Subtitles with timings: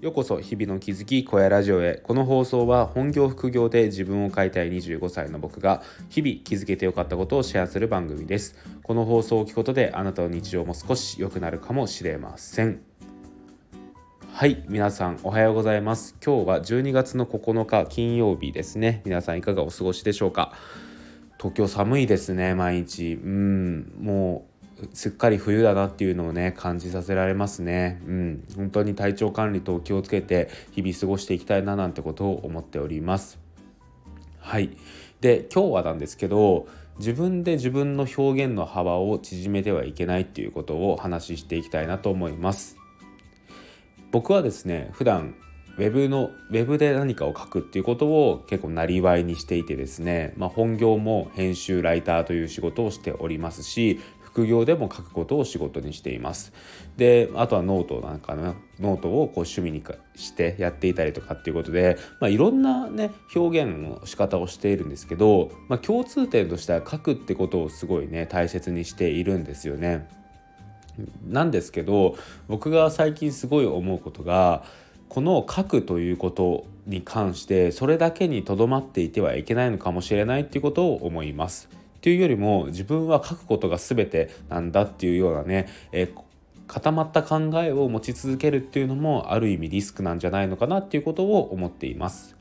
[0.00, 1.96] ようこそ日々の気づき小屋ラジオへ。
[2.04, 8.54] この放送は本業副業で自分を変えたい25歳の僕が日々気づけてよかったことをシェアする番組です。
[8.84, 12.80] この放送を聞くことであなたの日常も少し良くなるかもしれません。
[14.32, 16.14] はい皆さんおはようございます。
[16.24, 19.02] 今日は12月の9日金曜日ですね。
[19.04, 20.52] 皆さんいかがお過ごしでしょうか？
[21.38, 23.14] 東京寒いですね毎日。
[23.14, 24.47] うんもう
[24.92, 28.00] すっかり冬だなっていうのをね感じさせられますね。
[28.06, 28.44] うん。
[28.56, 33.38] 本当に体調管理と気をつけて日々過ごしていきたいななんてことを思っております。
[34.38, 34.76] はい。
[35.20, 42.76] で今日はなんですけど自分で自分の表現の幅を縮めてはいけないっていうことをお話ししていきたいなと思います。
[44.10, 45.34] 僕はですね普段
[45.78, 54.00] ウェブのウェブで何かを書くっていうことを結構なりわいにしていてですね、まあ、本業も編集ライターという仕事をしておりますし
[54.38, 56.52] 副業でも書くことを仕事にしています。
[56.96, 59.82] であとはノートなんかのノートをこう趣味に
[60.14, 70.08] してやっていたりとかっていうことで、まあ、いろんなね表現の仕方をしているんですけど、まあ、共通点としては書くってことをすごいね大切にしているんですよね。
[71.26, 72.16] なんですけど
[72.46, 74.62] 僕が最近すごい思うことが
[75.08, 81.68] この書くということに関してそれだけにとどまっていてはいけないのかもしれないっていうことを思います。
[81.98, 86.14] っていうよりも自分は書くことが全てなんだっていうようなね、えー、
[86.68, 92.36] 固まった考えを持ち続けるっていうのもある意味リスクなんじゃないのかなっていうことを思っています。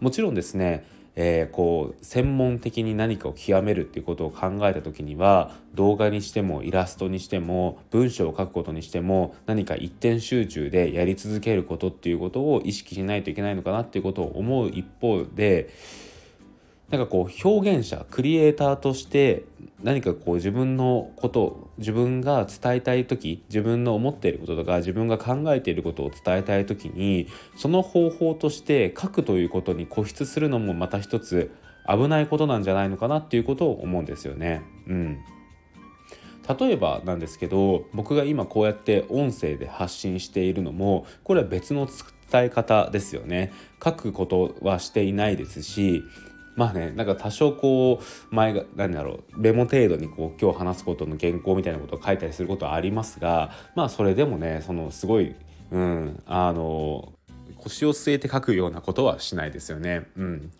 [0.00, 0.84] もちろんですね
[1.20, 15.70] えー、こう専門的に何かを極めるっていうことを考えた時には動画にしてもイラストにしても文章を書くことにしても何か一点集中でやり続けることっていうことを意識しないといけないのかなっていうことを思う一方で
[16.90, 19.44] なんかこう表現者クリエイターとして
[19.82, 31.50] 何かこう自分のこと自分が伝えたい時自分の思っていることとか自分が考えていることを伝えたい時にその方法として書くということに固執するのもまた一つ
[31.86, 34.62] 危ないことなんじゃないのかなっていうことを思うんですよね。
[34.86, 35.18] うん
[36.58, 41.86] 例えばなんですけど僕が今こうやって音声で発信しているのもこれは別の
[42.32, 43.52] 伝え方ですよね
[43.84, 46.02] 書くことはしていないですし
[46.58, 55.36] まあねなんか多少こう前が何だろうメモ程度にこう今日話すことの原稿みたいなことを書いたりすることはありますがまあそれでもねそのすごい
[55.70, 57.12] うんあの
[57.58, 60.06] 腰を据えて書くようなことはしないですよね。
[60.16, 60.50] うん、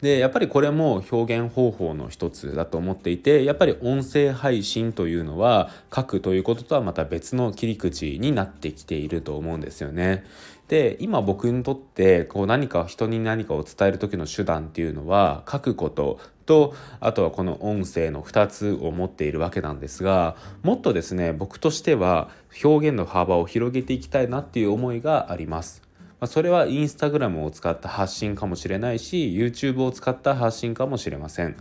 [0.00, 10.24] でやっぱりこれも表現方法の一つだと思っていてやっぱり音声配信というのは書くということとはまた別の切り口になってきていると思うんですよね。
[10.68, 22.30] で今僕にとってこう何か人に何かを伝える時の手段っていうのは書くこととあとはこの音声の2つを持っているわけなんですがもっとですね僕としては
[22.64, 25.82] 表現の幅を広げていきたいなっていう思いがあります。
[26.22, 31.56] まそれはインスタグラムを使った発信かもしれないし YouTube を使った発信かもしれません。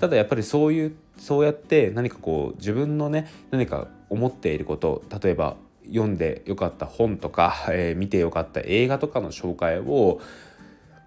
[0.00, 5.56] ただやっぱりそういうそうやって何かこう自分のね何か思っていること例えば
[5.86, 10.20] 読んでよかった本とか、えー、見てよかった映画とかの紹介を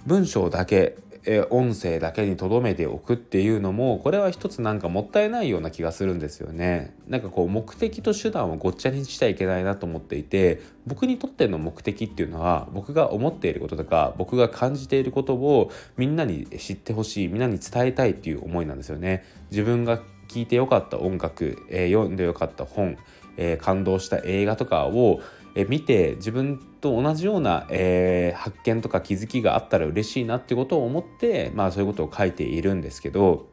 [0.08, 6.96] 文章だけ、えー、音声だけに留めておくっていうのもこれは一つなんかもったいないような気がするんですよね。
[7.08, 19.24] なんかこう目的と手段をごっちゃにしちゃいけないなと思っていて僕にとっての目的っていうのは僕が思っていることとか僕が感じていることをみんなに知ってほしいみんなに伝えたいっていう思いなんですよね。
[19.52, 19.97] 自分が
[20.28, 22.97] 聴いてよかった音楽、えー、読んでよかった本
[23.38, 25.22] えー、感動した映画とかを、
[25.56, 33.47] えー、見て自分と同じような、えー、発見とか気づきがあったら嬉しいなってことを思って、まあ、そういうことを書いているんですけど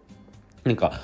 [0.65, 1.01] なんか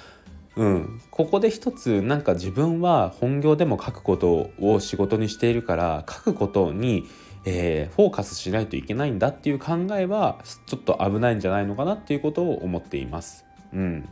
[0.56, 7.04] うん、ここで一つなんか自分は本業でも書くことを仕事にしているから書くことに、
[7.44, 13.44] えー、フォーカスしないといけないんだっていう考えはちょっと危ないんじゃないのかなっていうことを思っています。
[13.72, 14.08] うん、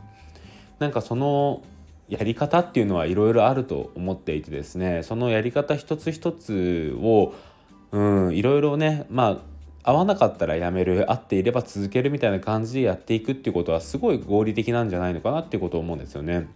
[0.79, 1.63] なんかその
[2.07, 7.33] やり方っていうのはいろいろあると思っていてですねそのやり方一つ一つを
[7.91, 9.41] うんいろいろねま
[9.83, 16.47] あ合わなかったらやめる合っていれば続けるみたいな感じでやっていくっていうことはすごい合理的なんじゃないのかなっていうことを思うんですよね。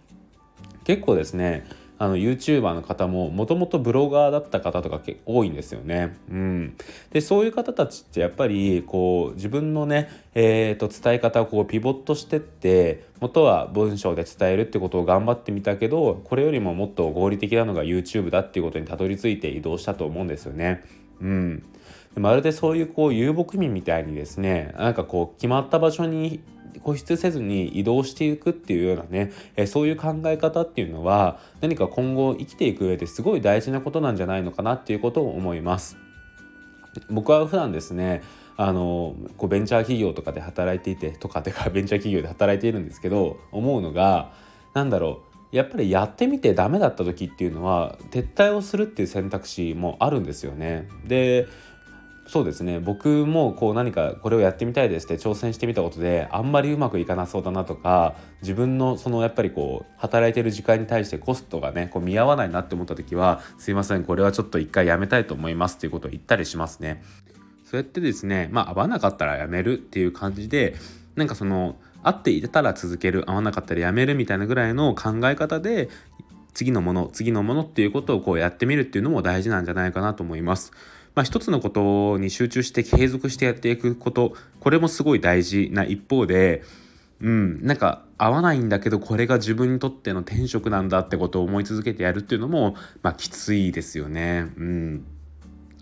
[0.84, 1.64] 結構ですね
[2.02, 6.16] あの YouTuber の方ももともとブロガーだった方とか多いんですよね。
[6.28, 6.76] うん、
[7.10, 20.82] でそういう方たちってやっぱりこう自分のね、えー、と伝え方をこうピボットしてって元は文章で伝えるってことを頑張ってみたけどこれよりももっと合理的なのが YouTube だっていうことにたどり着いて移動したと思うんですよね。
[21.22, 21.62] うん
[22.16, 26.40] まるでそういうこう遊牧民みたいにですねなんかこう決まった場所に
[26.84, 35.96] 固執せずに移動していくっていうようなね、えそういう考え方っていうのは何か今後生きていく上ですごい大事なことなんじゃないのかなっていうことを思います。
[37.08, 38.22] 僕は普段ですね
[38.56, 44.32] あのこうベンチャー企業とかで働いていてとかてかベンチャー企業で働いているんですけど思うのが
[44.74, 50.88] 何だろうやっぱりやってみてダメだった時っていうのは撤退をするっていう選択肢もあるんですよね。
[51.06, 51.46] で
[52.26, 67.02] そうですね僕もこう何かこれをやってみたいですって挑戦してみたことであんまりうまくいかなそうだなとか自分のそのやっぱりこう働いてる時間に対してコストがねこう見合わないなって思った時はすいませんこれはちょっと一回やめたいと思いますっていうことを言ったりしますね。
[67.64, 70.76] そうやってですねまあ合わなかったらやめるっていう感じで
[71.16, 75.88] なんかその合っていたら続ける合わなかったらやめるみたいなぐらいの考え方で
[76.54, 80.72] 次のもの次のものっていうことをこうやってみるっていうのも大事なんじゃないかなと思います。
[81.14, 86.62] まあ、一つのことに集中して継続してやっていくことこれもすごい大事な一方で
[87.20, 94.50] うんなんか合わないんだけどこれが自分にとっての転職なんだってことを思い続けてやるっていうのもまあきついですよね。
[94.56, 95.04] うん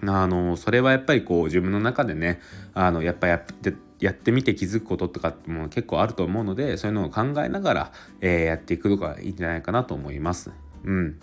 [0.03, 2.41] あのそれはやっぱりこう自分の中でね
[2.73, 10.51] あのやっぱやってやってみて気づくこととかも結構あると思うのでそういうのを考えながら、えー、やっていくのがいいんじゃないかなと思います。
[10.85, 11.21] うん。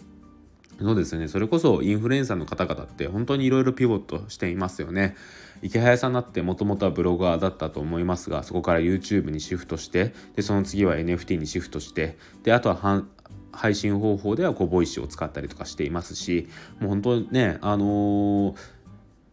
[0.80, 1.28] そうですね。
[1.28, 5.16] それこそインフルエンサーの方々って本当にいろいろピボットしていますよね。
[5.62, 13.04] イケハヤさんだってもともとはブロガーだったと思いますがそこから YouTube にシフトしてでその次は NFT にシフトしてであとは
[13.52, 16.48] 配信方法ではこう Voicy を使ったりとかしていますし
[16.80, 18.56] もう本当ねあのー、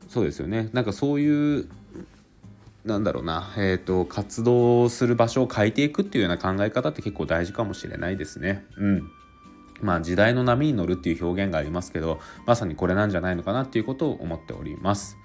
[0.09, 0.71] そうですよね。
[0.73, 1.69] なんかそういう
[2.85, 8.67] なんだろうな、えーと、活動する場所を変えていくっていうような考え方って結構大事かもしれないですね。
[8.77, 9.11] うん
[9.81, 15.19] まあ、時代の波に乗るっていう表現がありますけどまさにこれなんじゃないのかなっていうことを思っております。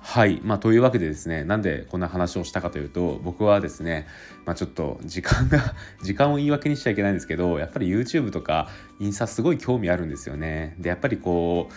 [0.00, 4.06] はい、まあ、というわけでですねなんでこんな話をしたかというと僕はですね、
[4.44, 8.68] まあ、ちょっと時間が 時間を言い訳にしちゃいけないんですけどやっぱり YouTube とか
[9.00, 10.76] インスタすごい興味あるんですよね。
[10.78, 11.74] でやっぱりこう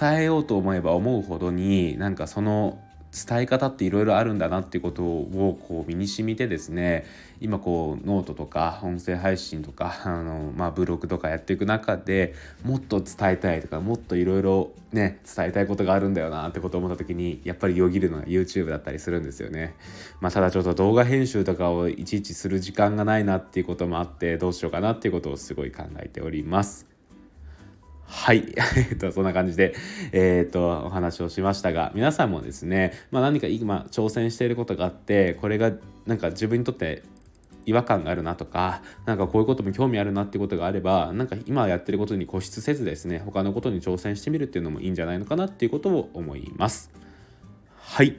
[0.00, 2.80] 伝えようと思えば思うほどになんかその
[3.12, 7.04] 伝え方っていろいろあるんだなっていうことをこう身にしみてですね
[7.40, 19.74] 今こうノートとか音声配信とか あの、まあ、ブログとかやっていく中でもっと伝えたいとかもっといろいろね伝えたいことがあるんだよなってことを思った時にやっぱりよぎるのは YouTube だったりするんですよね。
[20.20, 26.91] まあ、ただちょっと動画編集とかをいちいちする時間がないなっていうこともあってどうしようかなっていうことをすごい考えております。
[28.14, 28.54] はい。
[28.76, 29.74] えっと、そんな感じで、
[30.12, 35.72] えー、っと、お話をしましたが、皆さんもですね、まあ、何か今挑戦していることがあって、これが
[36.04, 37.02] なんか自分にとって
[37.64, 46.92] 違和感があるなとか、なんかこういうことも興味あるなってことがあれば、なんか今やってることに固執せずですね、他のことに挑戦してみるっていうのもいいんじゃないのかなっていうことを思います。
[47.78, 48.16] はい。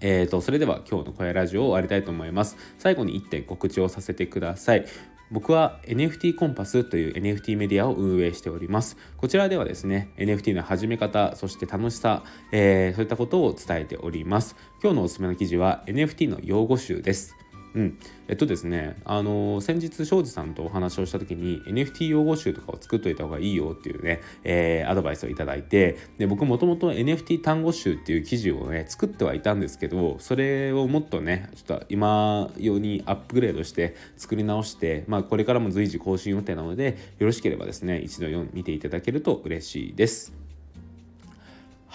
[0.00, 2.56] えーと、それでは今日の声ラジオを終わりたいと思います。
[2.78, 4.86] 最後に1点告知をさせてください。
[5.30, 8.96] 僕は NFT コンパスという NFT メディアを運営しております。
[9.16, 14.56] こちらではですね、NFT の始め方、そして楽しさ、えー、そういったことを伝えております。
[14.82, 17.36] 今日のおすすめの記事は NFT の用語集です。
[17.76, 40.45] うん、えっとですねあの先日庄司さんとお話をした時に NFT 用語集とかを作っといた方がいいよっていうね、えー、アドバイスをいただいてで僕もともと NFT 単語集っていう記事をね作ってはいたんですけどそれをもっとねちょっと今用にアップグレードして作り直して、まあ、これからも随時更新予定なのでよろしければですね一度見ていただけると嬉しいです。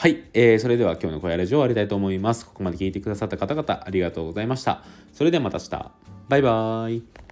[0.02, 2.44] はい、えー、それでは今日の小屋ラジオ終わりたいと思います。
[2.48, 4.84] ここまで聞いてくださった方々ありがとうございました。
[5.14, 5.92] それではまた明日。
[6.28, 7.31] バイバーイ。